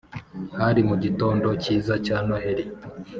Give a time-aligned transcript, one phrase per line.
[0.59, 2.63] hari mu gitond cyiza cya noheli